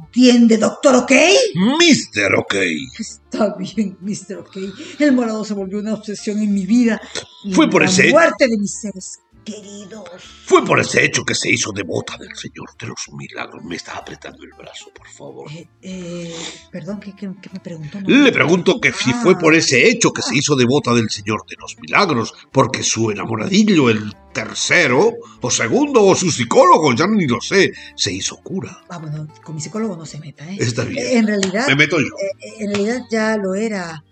¿Entiende, 0.06 0.56
doctor 0.56 0.96
OK? 0.96 1.12
Mister 1.78 2.34
OK. 2.34 2.54
Está 2.98 3.54
bien, 3.56 3.96
Mr. 4.00 4.38
OK. 4.38 4.56
El 4.98 5.12
morado 5.12 5.44
se 5.44 5.54
volvió 5.54 5.78
una 5.78 5.94
obsesión 5.94 6.42
en 6.42 6.52
mi 6.52 6.66
vida. 6.66 7.00
y 7.44 7.54
Fue 7.54 7.70
por 7.70 7.82
la 7.82 7.88
ese- 7.88 8.10
muerte 8.10 8.48
de 8.48 8.58
mis 8.58 8.80
seres 8.80 9.20
queridos. 9.44 10.08
Fue 10.46 10.64
por 10.64 10.78
ese 10.80 11.04
hecho 11.04 11.24
que 11.24 11.34
se 11.34 11.50
hizo 11.50 11.72
devota 11.72 12.16
del 12.18 12.34
Señor 12.36 12.70
de 12.78 12.86
los 12.88 12.98
Milagros. 13.16 13.64
Me 13.64 13.76
está 13.76 13.92
apretando 13.96 14.42
el 14.44 14.50
brazo, 14.52 14.90
por 14.94 15.08
favor. 15.08 15.50
Eh, 15.52 15.68
eh, 15.82 16.34
perdón, 16.70 17.00
¿qué, 17.00 17.14
qué- 17.16 17.32
qué 17.40 17.50
me 17.52 17.60
preguntó? 17.60 18.00
No- 18.00 18.08
Le 18.24 18.32
pregunto 18.32 18.80
que 18.80 18.92
si 18.92 19.10
Ah, 19.10 19.20
fue 19.22 19.38
por 19.38 19.54
ese 19.54 19.88
hecho 19.88 20.12
que 20.12 20.22
se 20.22 20.36
hizo 20.36 20.54
devota 20.56 20.92
del 20.94 21.08
Señor 21.10 21.44
de 21.48 21.56
los 21.58 21.76
Milagros, 21.78 22.34
porque 22.52 22.82
su 22.82 23.10
enamoradillo, 23.10 23.90
el 23.90 24.12
tercero, 24.32 25.14
o 25.40 25.50
segundo, 25.50 26.02
o 26.04 26.14
su 26.14 26.30
psicólogo, 26.30 26.94
ya 26.94 27.06
ni 27.06 27.26
lo 27.26 27.40
sé, 27.40 27.72
se 27.96 28.12
hizo 28.12 28.36
cura. 28.38 28.82
Ah, 28.88 28.98
bueno, 28.98 29.26
con 29.42 29.54
mi 29.54 29.60
psicólogo 29.60 29.96
no 29.96 30.06
se 30.06 30.18
meta, 30.20 30.48
¿eh? 30.50 30.56
Está 30.60 30.84
bien. 30.84 31.04
Eh, 31.06 31.16
En 31.18 31.26
realidad, 31.26 31.66
Me 31.66 31.74
meto 31.76 31.98
yo. 31.98 32.06
eh, 32.06 32.54
en 32.60 32.70
realidad 32.74 33.02
ya 33.10 33.36
lo 33.36 33.54
era. 33.54 34.04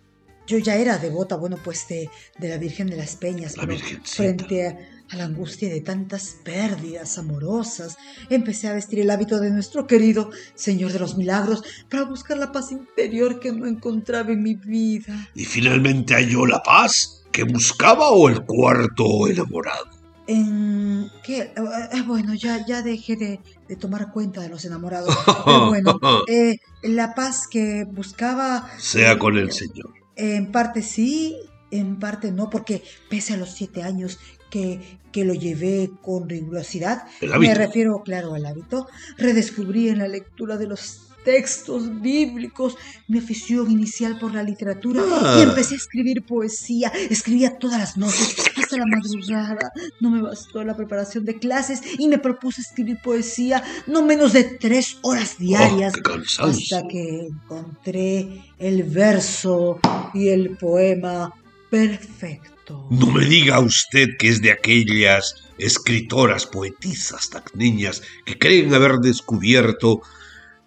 Yo 0.49 0.59
ya 0.59 0.77
era 0.77 0.97
devota, 0.99 1.35
bueno, 1.37 1.59
pues 1.63 1.89
de, 1.89 2.09
de 2.39 2.49
la 2.49 2.57
Virgen 2.57 2.87
de 2.87 2.97
las 2.97 3.17
Peñas. 3.17 3.57
La 3.57 3.67
Virgencita. 3.67 4.05
Frente 4.17 4.67
a, 4.69 4.79
a 5.11 5.17
la 5.17 5.25
angustia 5.25 5.69
de 5.69 5.81
tantas 5.81 6.37
pérdidas 6.43 7.19
amorosas, 7.19 7.97
empecé 8.31 8.69
a 8.69 8.75
vestir 8.75 9.01
el 9.01 9.11
hábito 9.11 9.39
de 9.41 9.51
nuestro 9.51 9.87
querido 9.87 10.31
Señor 10.55 10.93
de 10.93 10.99
los 10.99 11.17
Milagros 11.17 11.63
para 11.91 12.05
buscar 12.05 12.39
la 12.39 12.53
paz 12.53 12.73
interior 12.73 13.41
que 13.41 13.53
no 13.53 13.67
encontraba 13.67 14.33
en 14.33 14.43
mi 14.43 14.55
vida. 14.55 15.29
Y 15.35 15.45
finalmente 15.45 16.15
halló 16.15 16.47
la 16.47 16.63
paz 16.63 17.25
que 17.33 17.45
buscaba 17.45 18.11
o 18.11 18.29
el 18.29 18.45
cuarto 18.45 19.29
enamorado. 19.29 19.97
En 20.29 21.09
¿qué? 21.25 21.53
Ah, 21.57 21.89
ah, 21.93 22.03
bueno, 22.05 22.35
ya, 22.35 22.65
ya 22.67 22.83
dejé 22.83 23.15
de, 23.15 23.41
de 23.69 23.77
tomar 23.77 24.11
cuenta 24.11 24.41
de 24.41 24.49
los 24.49 24.65
enamorados. 24.65 25.15
Pero 25.45 25.69
bueno, 25.69 26.01
eh, 26.29 26.59
la 26.83 27.15
paz 27.15 27.47
que 27.47 27.85
buscaba 27.85 28.69
Sea 28.79 29.19
con 29.19 29.37
el 29.37 29.53
Señor. 29.53 29.93
En 30.17 30.51
parte 30.51 30.83
sí, 30.83 31.37
en 31.71 31.99
parte 31.99 32.31
no, 32.33 32.49
porque 32.51 32.83
pese 33.11 33.35
a 33.35 33.37
los 33.37 33.51
siete 33.51 33.83
años 33.83 34.19
que, 34.51 34.99
que 35.13 35.25
lo 35.25 35.35
llevé 35.35 35.91
con 36.03 36.29
rigurosidad, 36.29 37.05
me 37.39 37.55
refiero, 37.55 38.03
claro, 38.03 38.35
al 38.35 38.47
hábito, 38.47 38.87
redescubrí 39.19 39.89
en 39.89 39.99
la 39.99 40.09
lectura 40.09 40.57
de 40.57 40.67
los 40.69 41.03
textos 41.25 42.01
bíblicos 42.01 42.77
mi 43.09 43.19
afición 43.19 43.69
inicial 43.69 44.17
por 44.17 44.33
la 44.33 44.45
literatura 44.45 45.03
Ah. 45.11 45.35
y 45.41 45.43
empecé 45.43 45.75
a 45.75 45.79
escribir 45.79 46.25
poesía. 46.25 46.93
Escribía 47.11 47.59
todas 47.59 47.81
las 47.81 47.97
noches, 47.97 48.37
hasta 48.57 48.77
la 48.77 48.85
madrugada. 48.87 49.73
No 49.99 50.11
me 50.13 50.23
bastó 50.23 50.63
la 50.63 50.77
preparación 50.77 51.25
de 51.25 51.37
clases 51.41 51.81
y 51.99 52.07
me 52.07 52.19
propuse 52.19 52.61
escribir 52.61 52.99
poesía 53.03 53.65
no 53.89 54.03
menos 54.05 54.33
de 54.35 54.45
tres 54.45 54.99
horas 55.03 55.37
diarias 55.37 55.95
Oh, 55.99 56.03
cansancio. 56.03 56.77
hasta 56.77 56.87
que 56.87 57.27
encontré 57.27 58.45
el 58.61 58.85
verso 58.85 59.81
y 60.15 60.29
el 60.29 60.57
poema 60.57 61.35
perfecto. 61.71 62.87
No 62.91 63.11
me 63.11 63.25
diga 63.25 63.61
usted 63.61 64.17
que 64.19 64.29
es 64.29 64.43
de 64.43 64.53
aquellas 64.53 65.35
escritoras, 65.59 66.47
poetisas, 66.47 67.31
niñas 67.55 68.03
que 68.25 68.39
creen 68.39 68.75
haber 68.75 68.99
descubierto 68.99 70.03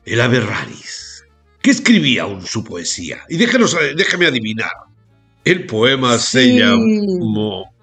el 0.05 0.21
ave 0.21 0.39
raris. 0.39 1.25
¿Qué 1.61 1.71
escribía 1.71 2.23
aún 2.23 2.45
su 2.45 2.63
poesía? 2.63 3.23
Y 3.29 3.37
déjenos, 3.37 3.75
déjeme 3.95 4.27
adivinar. 4.27 4.71
El 5.43 5.65
poema 5.65 6.17
se 6.17 6.57
llamó... 6.57 7.73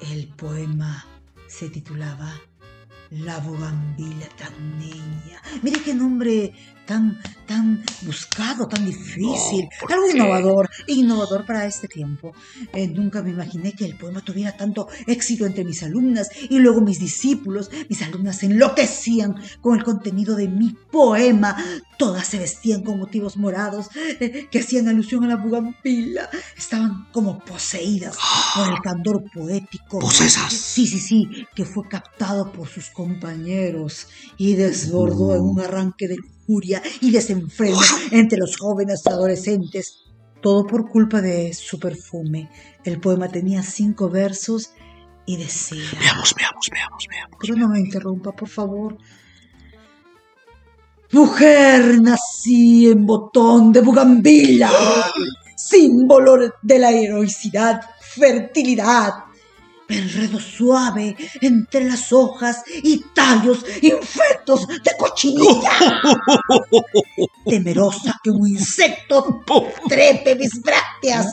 El 0.00 0.26
poema 0.28 1.06
se 1.46 1.68
titulaba 1.68 2.40
La 3.10 3.38
bugambila 3.38 4.28
tan 4.36 4.78
niña. 4.78 5.40
Mire 5.62 5.80
qué 5.80 5.94
nombre 5.94 6.52
tan, 6.92 7.18
tan 7.46 7.82
buscado, 8.02 8.68
tan 8.68 8.84
difícil. 8.84 9.62
No, 9.62 9.68
¿por 9.80 9.92
Algo 9.94 10.06
qué? 10.06 10.12
innovador, 10.16 10.70
innovador 10.86 11.46
para 11.46 11.64
este 11.64 11.88
tiempo. 11.88 12.34
Eh, 12.74 12.86
nunca 12.86 13.22
me 13.22 13.30
imaginé 13.30 13.72
que 13.72 13.86
el 13.86 13.96
poema 13.96 14.20
tuviera 14.20 14.54
tanto 14.54 14.88
éxito 15.06 15.46
entre 15.46 15.64
mis 15.64 15.82
alumnas 15.82 16.28
y 16.50 16.58
luego 16.58 16.82
mis 16.82 17.00
discípulos. 17.00 17.70
Mis 17.88 18.02
alumnas 18.02 18.42
enloquecían 18.42 19.36
con 19.62 19.78
el 19.78 19.84
contenido 19.84 20.36
de 20.36 20.48
mi 20.48 20.76
poema. 20.90 21.56
Todas 21.98 22.26
se 22.26 22.38
vestían 22.38 22.82
con 22.82 22.98
motivos 22.98 23.38
morados 23.38 23.86
eh, 24.20 24.48
que 24.50 24.58
hacían 24.58 24.88
alusión 24.88 25.24
a 25.24 25.28
la 25.28 25.36
bugambila. 25.36 26.28
Estaban 26.56 27.06
como 27.10 27.38
poseídas 27.38 28.18
por 28.54 28.68
el 28.68 28.80
candor 28.80 29.24
poético. 29.32 29.98
Posesas. 29.98 30.52
Sí, 30.52 30.86
sí, 30.86 30.98
sí, 30.98 31.46
que 31.54 31.64
fue 31.64 31.88
captado 31.88 32.52
por 32.52 32.68
sus 32.68 32.90
compañeros 32.90 34.08
y 34.36 34.54
desbordó 34.54 35.34
en 35.34 35.42
un 35.42 35.60
arranque 35.60 36.08
de 36.08 36.16
lujuria 36.52 36.82
y 37.00 37.10
desenfreno 37.10 37.78
entre 38.10 38.38
los 38.38 38.56
jóvenes 38.56 39.06
adolescentes. 39.06 40.04
Todo 40.40 40.66
por 40.66 40.88
culpa 40.88 41.20
de 41.20 41.54
su 41.54 41.78
perfume. 41.78 42.50
El 42.84 42.98
poema 43.00 43.28
tenía 43.28 43.62
cinco 43.62 44.08
versos 44.08 44.72
y 45.24 45.36
decía... 45.36 45.84
Veamos, 46.00 46.34
veamos, 46.36 46.66
veamos, 46.72 47.06
veamos. 47.08 47.36
Pero 47.40 47.54
no 47.56 47.68
me 47.68 47.78
interrumpa, 47.78 48.32
por 48.32 48.48
favor. 48.48 48.98
Mujer 51.12 52.00
nací 52.00 52.88
en 52.88 53.06
botón 53.06 53.70
de 53.70 53.82
bugambila, 53.82 54.70
símbolo 55.54 56.38
de 56.60 56.78
la 56.78 56.90
heroicidad, 56.90 57.80
fertilidad, 58.00 59.12
enredo 59.88 60.38
suave 60.40 61.16
entre 61.40 61.84
las 61.84 62.12
hojas 62.12 62.62
y 62.82 63.04
tallos 63.14 63.64
infectos 63.80 64.66
de 64.66 64.90
cochinilla. 64.98 65.70
Temerosa 67.46 68.20
que 68.22 68.30
un 68.30 68.48
insecto 68.48 69.42
trepe 69.88 70.36
mis 70.36 70.60
brácteas, 70.62 71.30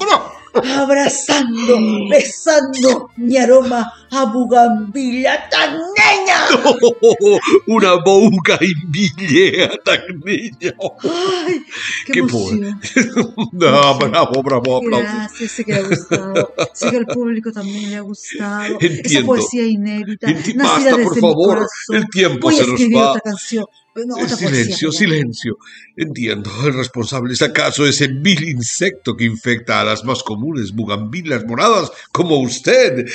abrazando, 0.54 1.78
besando 2.10 3.12
mi 3.18 3.38
aroma 3.38 3.92
a 4.12 4.26
bugambilla 4.26 5.48
tan 5.50 5.80
niña. 6.18 7.40
una 7.68 7.94
bougainvillea 8.04 9.70
tan 9.84 10.02
niña. 10.26 10.74
Ay, 11.04 11.62
qué, 12.06 12.14
Qué 12.14 12.20
emoción. 12.20 12.80
No, 13.54 13.98
bravo, 13.98 14.44
bravo, 14.44 14.78
aplausos. 14.78 15.10
Gracias, 15.14 15.52
sé 15.52 15.64
que 15.66 15.74
le 15.74 15.80
ha 15.80 15.84
gustado. 15.88 16.54
Sé 16.74 16.90
que 16.90 16.98
al 16.98 17.06
público 17.06 17.52
también 17.52 17.90
le 17.90 17.96
ha 17.98 18.02
gustado. 18.02 18.78
Esa 18.80 18.86
Entiendo. 18.94 19.28
poesía 19.28 19.66
inédita. 19.66 20.28
Enti- 20.28 20.56
nacida 20.56 20.64
Basta, 20.66 20.92
por 20.92 21.00
desde 21.00 21.16
mi 21.16 21.22
favor. 21.22 21.68
El 21.90 22.10
tiempo 22.10 22.40
Voy 22.48 22.56
se 22.56 22.68
nos 22.68 22.80
va. 22.82 23.10
otra 23.12 23.22
canción. 23.22 23.66
No, 23.96 24.16
otra 24.16 24.28
poesía, 24.30 24.48
silencio, 24.50 24.90
perdón. 24.90 24.98
silencio. 25.00 25.58
Entiendo, 25.98 26.50
el 26.66 26.74
responsable 26.74 27.34
es 27.34 27.42
acaso 27.42 27.86
ese 27.86 28.08
vil 28.08 28.44
insecto 28.48 29.16
que 29.18 29.26
infecta 29.26 29.82
a 29.82 29.84
las 29.84 30.06
más 30.06 30.24
comunes 30.24 30.72
bugambilas 30.74 31.44
moradas 31.46 31.92
como 32.14 32.38
usted. 32.40 33.06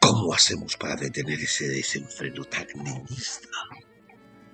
¿Cómo 0.00 0.32
hacemos 0.32 0.76
para 0.76 0.94
detener 0.94 1.40
ese 1.40 1.66
desenfreno 1.68 2.37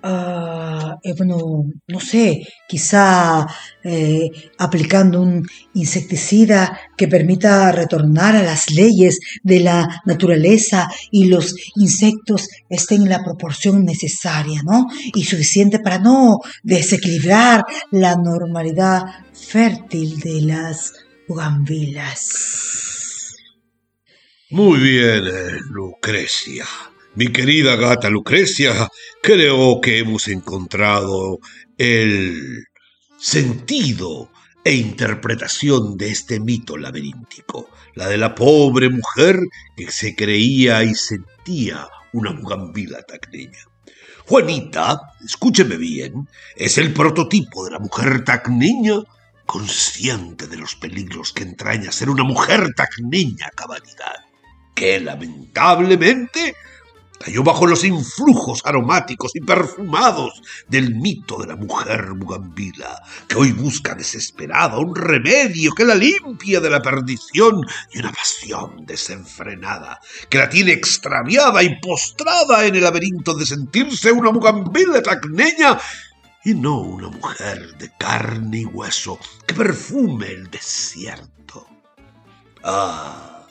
Ah, 0.06 0.98
eh, 1.02 1.14
bueno, 1.16 1.64
no 1.88 1.98
sé, 1.98 2.42
quizá 2.68 3.46
eh, 3.82 4.28
aplicando 4.58 5.22
un 5.22 5.48
insecticida 5.72 6.78
que 6.94 7.08
permita 7.08 7.72
retornar 7.72 8.36
a 8.36 8.42
las 8.42 8.70
leyes 8.70 9.18
de 9.42 9.60
la 9.60 10.02
naturaleza 10.04 10.90
y 11.10 11.24
los 11.24 11.54
insectos 11.76 12.48
estén 12.68 13.04
en 13.04 13.08
la 13.08 13.24
proporción 13.24 13.82
necesaria, 13.86 14.60
¿no? 14.62 14.88
Y 15.14 15.24
suficiente 15.24 15.78
para 15.78 15.98
no 15.98 16.40
desequilibrar 16.62 17.64
la 17.90 18.14
normalidad 18.14 19.04
fértil 19.32 20.20
de 20.20 20.42
las 20.42 20.92
bugambilas. 21.26 22.28
Muy 24.50 24.78
bien, 24.80 25.26
eh, 25.26 25.60
Lucrecia. 25.70 26.66
Mi 27.16 27.28
querida 27.28 27.76
gata 27.76 28.10
Lucrecia, 28.10 28.88
creo 29.22 29.80
que 29.80 29.98
hemos 29.98 30.26
encontrado 30.26 31.38
el 31.78 32.64
sentido 33.20 34.32
e 34.64 34.74
interpretación 34.74 35.96
de 35.96 36.08
este 36.08 36.40
mito 36.40 36.76
laberíntico, 36.76 37.70
la 37.94 38.08
de 38.08 38.16
la 38.16 38.34
pobre 38.34 38.88
mujer 38.88 39.38
que 39.76 39.92
se 39.92 40.16
creía 40.16 40.82
y 40.82 40.96
sentía 40.96 41.86
una 42.12 42.32
bugambila 42.32 43.00
tacneña. 43.02 43.60
Juanita, 44.26 45.00
escúcheme 45.24 45.76
bien, 45.76 46.28
es 46.56 46.78
el 46.78 46.92
prototipo 46.92 47.64
de 47.64 47.70
la 47.70 47.78
mujer 47.78 48.24
tacneña 48.24 48.96
consciente 49.46 50.48
de 50.48 50.56
los 50.56 50.74
peligros 50.74 51.32
que 51.32 51.44
entraña 51.44 51.92
ser 51.92 52.10
una 52.10 52.24
mujer 52.24 52.74
tacneña 52.74 53.50
cabalidad, 53.54 54.24
que 54.74 54.98
lamentablemente 54.98 56.56
cayó 57.18 57.42
bajo 57.42 57.66
los 57.66 57.84
influjos 57.84 58.60
aromáticos 58.64 59.32
y 59.34 59.40
perfumados 59.40 60.42
del 60.68 60.94
mito 60.94 61.38
de 61.38 61.48
la 61.48 61.56
mujer 61.56 62.12
bugambila, 62.14 63.02
que 63.28 63.36
hoy 63.36 63.52
busca 63.52 63.94
desesperada 63.94 64.78
un 64.78 64.94
remedio 64.94 65.72
que 65.72 65.84
la 65.84 65.94
limpie 65.94 66.60
de 66.60 66.70
la 66.70 66.82
perdición 66.82 67.60
y 67.92 67.98
una 67.98 68.12
pasión 68.12 68.84
desenfrenada, 68.86 70.00
que 70.28 70.38
la 70.38 70.48
tiene 70.48 70.72
extraviada 70.72 71.62
y 71.62 71.80
postrada 71.80 72.66
en 72.66 72.74
el 72.74 72.82
laberinto 72.82 73.34
de 73.34 73.46
sentirse 73.46 74.12
una 74.12 74.30
bugambila 74.30 75.02
tacneña 75.02 75.78
y 76.44 76.54
no 76.54 76.80
una 76.80 77.08
mujer 77.08 77.76
de 77.78 77.90
carne 77.98 78.60
y 78.60 78.64
hueso 78.66 79.18
que 79.46 79.54
perfume 79.54 80.26
el 80.26 80.50
desierto. 80.50 81.66
Ah, 82.62 83.46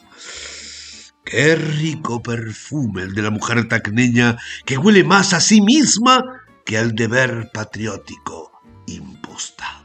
qué 1.33 1.55
rico 1.55 2.21
perfume 2.21 3.01
el 3.01 3.15
de 3.15 3.23
la 3.23 3.31
mujer 3.31 3.67
tacneña 3.67 4.37
que 4.65 4.77
huele 4.77 5.03
más 5.03 5.33
a 5.33 5.41
sí 5.41 5.61
misma 5.61 6.21
que 6.63 6.77
al 6.77 6.93
deber 6.93 7.49
patriótico 7.51 8.61
impostado. 8.85 9.82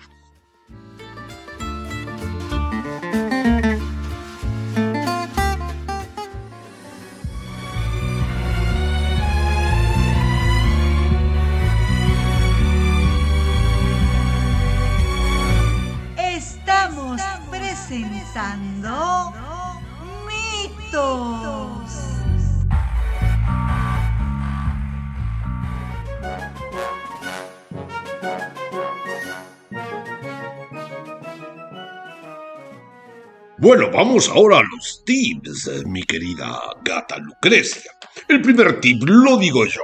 Bueno, 33.60 33.90
vamos 33.92 34.28
ahora 34.28 34.58
a 34.58 34.62
los 34.62 35.02
tips, 35.04 35.66
eh, 35.66 35.82
mi 35.84 36.04
querida 36.04 36.60
gata 36.84 37.18
Lucrecia. 37.18 37.90
El 38.28 38.40
primer 38.40 38.78
tip 38.78 39.02
lo 39.04 39.36
digo 39.36 39.66
yo. 39.66 39.82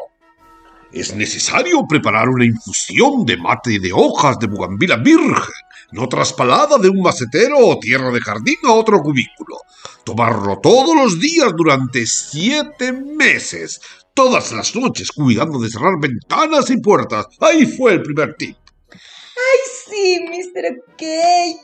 Es 0.93 1.13
necesario 1.17 1.85
preparar 1.89 2.29
una 2.29 2.45
infusión 2.45 3.27
de 3.27 3.37
mate 3.37 3.81
de 3.81 3.93
hojas 3.93 4.39
de 4.39 4.47
bugambila 4.47 4.99
virgen, 4.99 5.55
no 5.91 6.09
traspalada 6.09 6.79
de 6.79 6.89
un 6.89 7.03
macetero 7.03 7.59
o 7.59 7.81
tierra 7.81 8.13
de 8.13 8.21
jardín 8.21 8.59
a 8.63 8.73
otro 8.75 9.01
cubículo. 9.01 9.57
Tomarlo 10.05 10.61
todos 10.61 10.95
los 10.95 11.19
días 11.19 11.53
durante 11.57 12.07
siete 12.07 12.93
meses, 12.93 13.81
todas 14.15 14.53
las 14.53 14.77
noches, 14.77 15.11
cuidando 15.11 15.59
de 15.59 15.69
cerrar 15.69 15.95
ventanas 16.01 16.71
y 16.71 16.77
puertas. 16.77 17.27
Ahí 17.41 17.67
fue 17.67 17.95
el 17.95 18.03
primer 18.03 18.37
tip. 18.37 18.57
Sí, 19.88 20.25
Mr. 20.29 20.79
OK, 20.79 20.97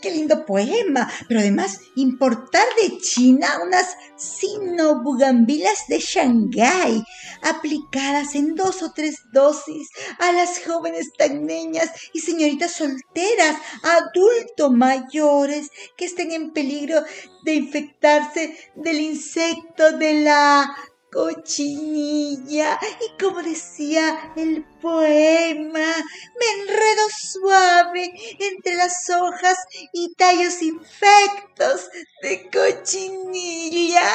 qué 0.02 0.10
lindo 0.12 0.44
poema. 0.44 1.10
Pero 1.28 1.40
además, 1.40 1.80
importar 1.96 2.64
de 2.80 2.98
China 2.98 3.60
unas 3.64 3.96
sinobugambilas 4.16 5.86
de 5.88 5.98
Shanghái, 5.98 7.02
aplicadas 7.42 8.34
en 8.34 8.54
dos 8.54 8.82
o 8.82 8.92
tres 8.92 9.20
dosis 9.32 9.88
a 10.18 10.32
las 10.32 10.60
jóvenes 10.64 11.12
tagneñas 11.16 11.90
y 12.12 12.20
señoritas 12.20 12.72
solteras, 12.72 13.56
adultos 13.82 14.70
mayores 14.70 15.70
que 15.96 16.04
estén 16.04 16.32
en 16.32 16.52
peligro 16.52 17.02
de 17.44 17.54
infectarse 17.54 18.56
del 18.74 19.00
insecto 19.00 19.92
de 19.92 20.20
la 20.24 20.76
cochinilla. 21.12 22.78
Y 23.00 23.22
como 23.22 23.42
decía 23.42 24.32
el 24.36 24.64
poema, 24.80 25.70
me 25.78 26.62
enredo 26.62 27.02
suave 27.18 28.12
entre 28.38 28.74
las 28.76 29.08
hojas 29.10 29.58
y 29.92 30.14
tallos 30.14 30.62
infectos 30.62 31.88
de 32.22 32.48
cochinilla. 32.50 34.08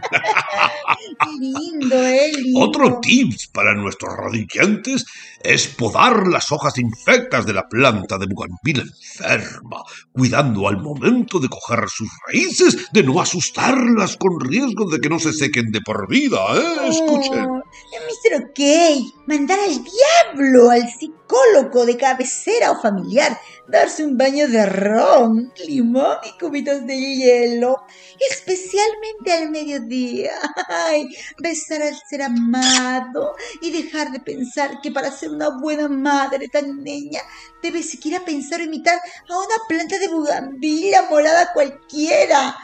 Qué 1.24 1.30
lindo, 1.40 1.96
¿eh? 1.96 2.32
Otro 2.56 3.00
tips 3.00 3.48
para 3.48 3.74
nuestros 3.74 4.16
radiantes 4.16 5.04
es 5.44 5.68
podar 5.68 6.26
las 6.26 6.50
hojas 6.52 6.78
infectas 6.78 7.46
de 7.46 7.52
la 7.52 7.68
planta 7.68 8.18
de 8.18 8.26
bugambila 8.26 8.82
enferma, 8.82 9.82
cuidando 10.12 10.68
al 10.68 10.80
momento 10.80 11.38
de 11.38 11.48
coger 11.48 11.88
sus 11.88 12.08
raíces 12.26 12.88
de 12.92 13.02
no 13.02 13.20
asustarlas 13.20 14.16
con 14.16 14.40
riesgo 14.40 14.90
de 14.90 15.00
que 15.00 15.08
no 15.08 15.18
se 15.18 15.32
sequen 15.32 15.70
de 15.70 15.80
por 15.80 16.08
vida, 16.08 16.38
¿eh? 16.54 16.88
Escuchen. 16.88 17.48
OK, 18.34 18.60
mandar 19.26 19.58
al 19.60 19.74
diablo 19.84 20.70
al 20.70 20.88
psicólogo 20.88 21.84
de 21.84 21.98
cabecera 21.98 22.70
o 22.70 22.80
familiar, 22.80 23.38
darse 23.68 24.04
un 24.04 24.16
baño 24.16 24.48
de 24.48 24.64
ron, 24.64 25.52
limón 25.66 26.16
y 26.24 26.38
cubitos 26.38 26.86
de 26.86 26.98
hielo, 26.98 27.84
especialmente 28.30 29.34
al 29.34 29.50
mediodía. 29.50 30.32
Ay, 30.68 31.14
besar 31.42 31.82
al 31.82 31.94
ser 32.08 32.22
amado 32.22 33.34
y 33.60 33.70
dejar 33.70 34.12
de 34.12 34.20
pensar 34.20 34.80
que 34.80 34.90
para 34.90 35.10
ser 35.10 35.30
una 35.30 35.50
buena 35.60 35.88
madre 35.88 36.48
tan 36.48 36.82
niña 36.82 37.20
debe 37.62 37.82
siquiera 37.82 38.24
pensar 38.24 38.60
o 38.60 38.64
imitar 38.64 38.98
a 39.28 39.38
una 39.38 39.56
planta 39.68 39.98
de 39.98 40.08
bugambilla 40.08 41.02
morada 41.10 41.52
cualquiera. 41.52 42.56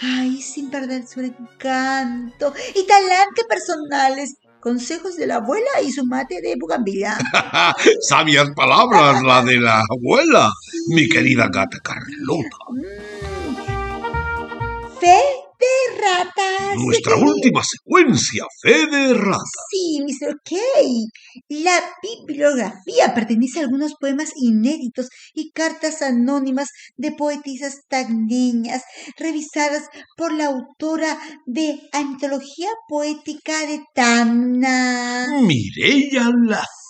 Ay, 0.00 0.40
sin 0.40 0.70
perder 0.70 1.06
su 1.06 1.20
encanto 1.20 2.52
y 2.74 2.86
talante 2.86 3.44
personales 3.48 4.36
consejos 4.66 5.16
de 5.16 5.28
la 5.28 5.36
abuela 5.36 5.80
y 5.80 5.92
su 5.92 6.04
mate 6.04 6.40
de 6.42 6.56
bugambilla. 6.58 7.16
Sabias 8.00 8.50
palabras, 8.50 9.22
la 9.22 9.40
de 9.44 9.60
la 9.60 9.80
abuela, 9.88 10.50
mi 10.88 11.08
querida 11.08 11.46
gata 11.46 11.78
Carlota. 11.78 12.56
Fe 14.98 15.45
de 15.58 16.00
ratas. 16.00 16.76
Nuestra 16.76 17.16
última 17.16 17.62
secuencia, 17.64 18.44
fe 18.62 18.86
de 18.86 19.14
rata. 19.14 19.38
Sí, 19.70 20.00
Mr. 20.02 20.36
Kay. 20.44 21.06
La 21.48 21.78
bibliografía 22.02 23.14
pertenece 23.14 23.60
a 23.60 23.62
algunos 23.62 23.94
poemas 24.00 24.30
inéditos 24.36 25.08
y 25.34 25.50
cartas 25.52 26.02
anónimas 26.02 26.68
de 26.96 27.12
poetisas 27.12 27.80
tagneñas, 27.88 28.82
revisadas 29.18 29.84
por 30.16 30.32
la 30.32 30.46
autora 30.46 31.18
de 31.46 31.80
Antología 31.92 32.70
Poética 32.88 33.66
de 33.66 33.80
Tacna. 33.94 35.26
Mireya 35.42 36.30
Lazaruzu. 36.46 36.85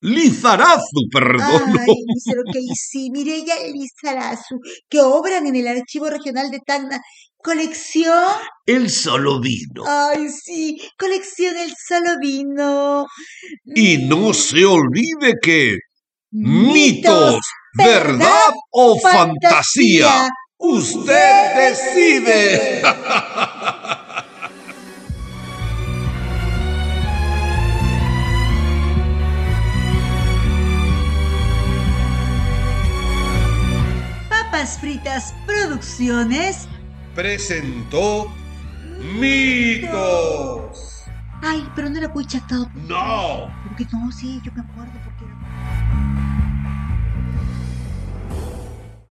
Lizarazu, 0.00 1.08
perdón. 1.12 1.78
Ay, 1.78 1.94
Mr. 2.06 2.44
Kay, 2.52 2.68
sí, 2.74 3.10
Mireya 3.10 3.56
Lizarazu, 3.72 4.60
que 4.88 5.00
obran 5.00 5.46
en 5.46 5.56
el 5.56 5.68
Archivo 5.68 6.08
Regional 6.08 6.50
de 6.50 6.60
Tacna. 6.64 7.00
Colección. 7.42 8.24
El 8.66 8.90
solo 8.90 9.40
vino. 9.40 9.84
Ay, 9.86 10.28
sí, 10.28 10.78
colección 10.98 11.56
El 11.56 11.72
Solo 11.88 12.18
Vino. 12.20 13.06
Y 13.64 13.96
no 13.96 14.34
se 14.34 14.66
olvide 14.66 15.34
que 15.40 15.78
mitos, 16.32 17.40
verdad 17.74 18.50
o 18.70 18.98
fantasía, 19.00 20.28
usted 20.58 21.54
decide. 21.56 22.82
Papas 34.60 34.78
Fritas 34.78 35.34
Producciones. 35.46 36.68
Presentó 37.14 38.30
mitos. 39.18 41.04
Ay, 41.40 41.66
pero 41.74 41.88
no 41.88 41.96
era 41.96 42.08
muy 42.08 42.26
chatado. 42.26 42.70
No. 42.74 43.50
Porque 43.66 43.86
no, 43.90 44.12
sí, 44.12 44.38
yo 44.44 44.52
me 44.52 44.60
acuerdo. 44.60 44.99